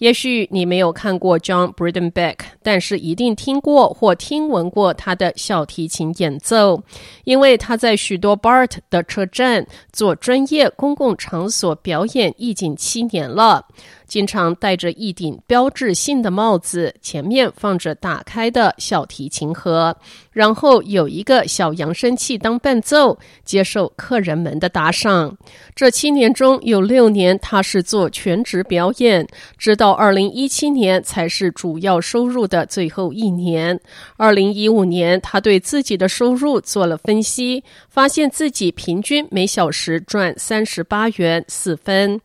[0.00, 6.82] 也许你没有看过 John Bredenbeck，但是一定听过或听闻过他的小提琴演奏，
[7.24, 13.66] 因为他在许多 BART 的车站做专业公共场所表演已经七年了。
[14.10, 19.96] 经常戴着一顶标志性的帽子，前面放着打开的小提琴盒，
[20.32, 25.38] 然后有一个小扬声器当伴奏，接受客人们的打赏。
[25.76, 29.24] 这七年中有六年他是做全职表演，
[29.56, 33.78] 直到二零一七年才是主要收入的最后一年。
[34.16, 42.20] 二零一五年，他对自己的收入做了分析，发现自己平均每小时赚三十八元四分。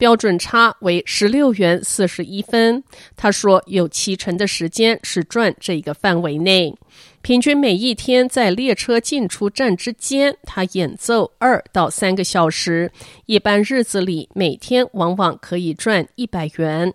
[0.00, 2.82] 标准差为十六元四十一分。
[3.14, 6.74] 他说，有七成的时间是赚这个范围内。
[7.20, 12.90] 平均每一天在列车进出站之间，他演奏二到三个小时。
[13.26, 16.94] 一般日子里，每天往往可以赚一百元。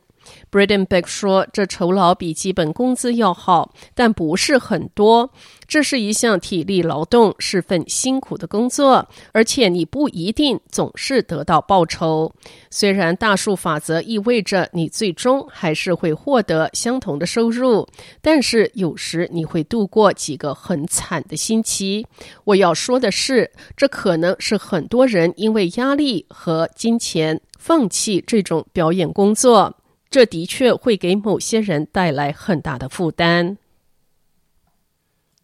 [0.52, 5.32] Bredenbeck 说：“这酬劳比基本工资要好，但不是很多。
[5.68, 12.32] 这是一项体力劳动，是份辛苦的工作，而且你不一定总是得到报酬。
[12.70, 17.88] 虽然大数法则意味着你最终还是会获得相同的收入，
[18.22, 22.06] 但是有时你会度过几个很惨的星期。
[22.44, 29.76] 我要说的是，这可能是很多人因为压力和金钱放弃这种表演工作。”
[30.16, 33.58] 这的确会给某些人带来很大的负担。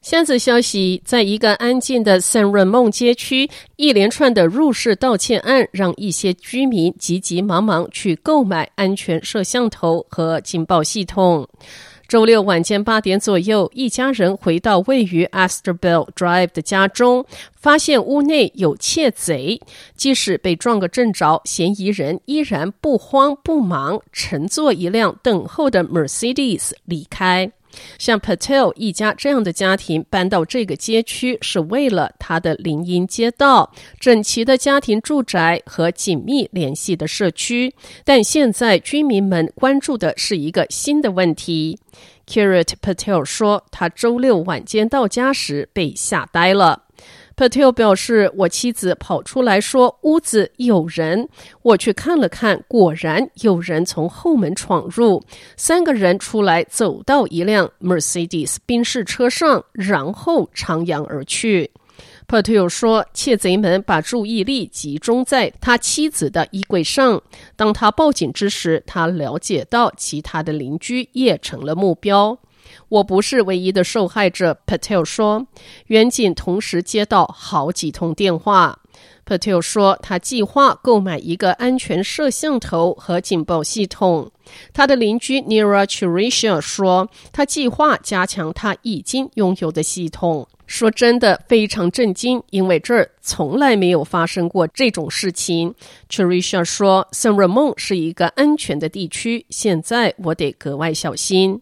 [0.01, 11.47] 下则消息，在一个安静的 San Ramon 街区，一连串的入室盗窃案让一些居民急急忙忙去购买安全摄像头和警报系统。
[12.07, 17.23] 周六晚间八点左右，一家人回到位于 Asterbell Drive 的家中，
[17.55, 19.61] 发现屋内有窃贼。
[19.95, 27.51] 即使被撞个正着，嫌疑人依然不慌不忙，乘坐一辆等候的 Mercedes 离开。
[27.97, 37.73] 像 Patel 一家这样的家庭搬到这个街区，是为了他的林荫街道、整齐的家庭住宅和紧密联系的社区。
[38.03, 41.79] 但现在居民们关注的是一个新的问题。
[42.27, 46.83] Curate Patel 说，他周六晚间到家时被吓呆了。
[47.41, 51.27] Patel 表示：“我妻子跑出来说屋子有人，
[51.63, 55.19] 我去看了看，果然有人从后门闯入。
[55.57, 61.71] 三个人出来，走到一辆 Mercedes 宾士车上，然后徜徉而去。”
[62.29, 67.19] Patel 说：“窃贼们把注意力集中在他妻子的衣柜上。
[67.55, 72.37] 当他报警之时，他了解到其他的邻居也成了目标。”
[72.89, 75.47] 我不是唯一的受害者，Patel 说。
[75.87, 78.79] 远景同时接到好几通电话。
[79.25, 84.31] Patel 说，他计划购买一个安全摄像头和警报系统。
[84.73, 90.47] 他的邻居 Nira Chirisha 说，他计划加强他已经拥有的系统。
[90.67, 95.75] 说真的，非常震惊，因为这儿从来没有发生过这种事情。
[96.09, 101.61] Chirisha 说，San Ramon 是一个安全的地区，现在我得格外小心。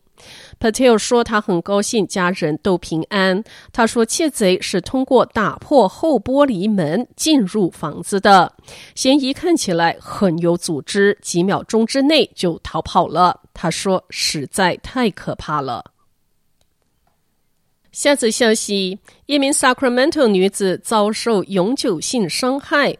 [0.60, 3.44] Patel 说，他很高兴家人都平安。
[3.72, 8.54] 他说，窃贼是通过打破后玻璃门进入房子的，
[8.96, 13.42] 嫌疑看起来很有组织，几秒钟之内就逃跑了。
[13.54, 15.92] 他说，实在太可怕了。
[17.92, 22.96] 下则消息：一名 Sacramento 女子遭受永久性伤害。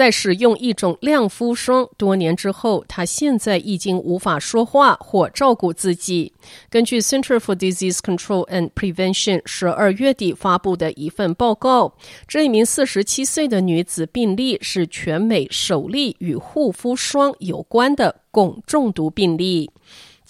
[0.00, 6.32] 在使用一种亮肤霜多年之后，她现在已经无法说话或照顾自己。
[6.70, 11.92] 根据 Center for Disease Control and Prevention 十二月底发布的一份报告，
[12.26, 19.70] 这一名四十七岁的女子病例是全美首例与护肤霜有关的汞中毒病例。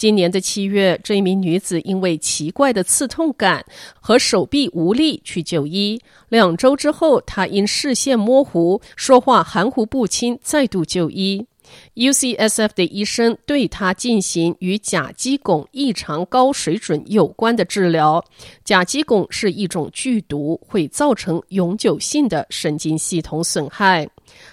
[0.01, 3.67] 今年的七月，这一名女子因为奇怪的刺痛感
[4.01, 6.01] 和手臂无力去就医。
[6.31, 11.47] 两周之后，她因视线模糊、说话含糊不清，再度就医。
[11.95, 18.25] UCSF 的医生对他进行与甲基汞异常高水准有关的治疗。
[18.65, 24.09] 甲基汞是一种剧毒，会造成永久性的神经系统损害。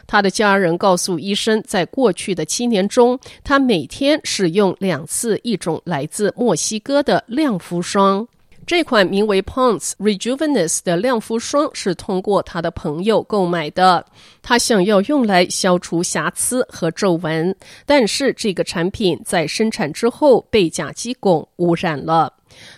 [0.08, 8.28] 他的家人告诉医生，在过去的七年中，他每天使用两次一种来自墨西哥的亮肤霜。
[8.68, 14.06] 这款名为 Pond's Rejuveness 的亮肤霜是通过他的朋友购买的。
[14.42, 17.56] 他想要用来消除瑕疵和皱纹，
[17.86, 22.34] 但是这个产品在生产之后被甲基汞污染了。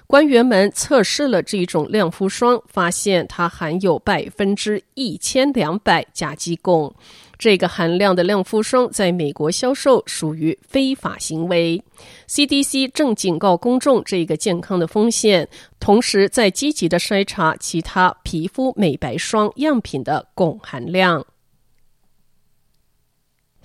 [0.06, 6.94] 官员们测试了这种亮肤霜，发现它含有百分之一千两百甲基汞。
[7.40, 11.82] 这个含量的亮肤霜在美国销售属于非法行为。
[12.28, 15.48] CDC 正警告公众这个健康的风险，
[15.80, 21.26] 同时在积极的筛查其他皮肤美白霜样品的汞含量。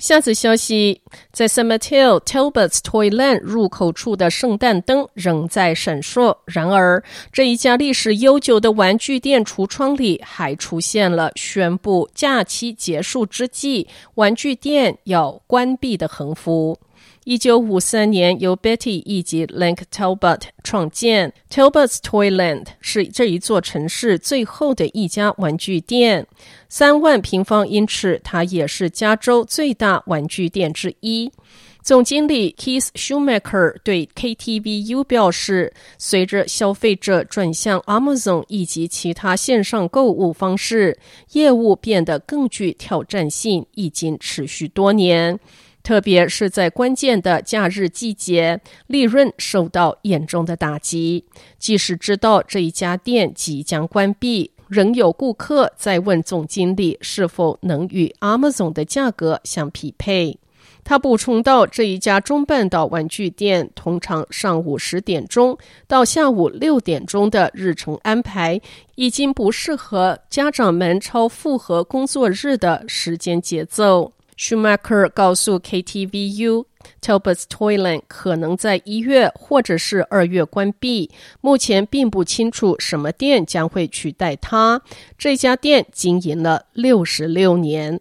[0.05, 1.01] 下次消息，
[1.33, 6.37] 在 San Mateo Talbot's Toyland 入口处的圣诞灯仍在闪烁。
[6.45, 7.03] 然而，
[7.33, 16.79] 这一家历史悠久的玩具店橱窗里还出现了宣布假期结束之际玩具店要关闭的横幅。
[17.25, 26.27] 一九五三年，由 Betty 以及 Link Talbot 创建 Talbot's Toyland，是这一座城市最后的一家玩具店。
[26.69, 31.33] 三万平方英尺，它也是加州最大玩具店之一。
[31.83, 40.99] 总经理 Keith Schumacher 对 KTVU 表示，随着消费者转向 Amazon 以及其他线上购物方式，
[41.33, 45.41] 业务变得更具挑战性，已经持续多年。
[45.85, 51.27] 特别是在关键的假日季节，利润受到严重的打击。
[51.59, 60.39] 即使知道这一家店即将关闭，仍有顾客在问总经理是否能与 Amazon 的价格相匹配。
[60.83, 68.61] 他补充道：“这一家中半岛玩具店通常上午十点钟到下午六点钟的日程安排，
[68.95, 81.11] 已经不适合家长们超负荷工作日的时间节奏。” Schumacher 告诉 KTVU，Talbot's Toyland 可能在一月或者是二月关闭，
[81.41, 84.83] 目前并不清楚什么店将会取代它。
[85.17, 88.01] 这家店经营了六十六年。